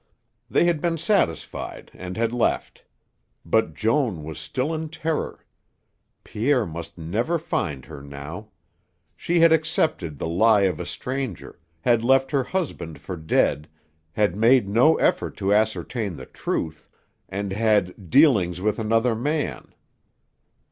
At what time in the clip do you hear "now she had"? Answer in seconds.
8.01-9.53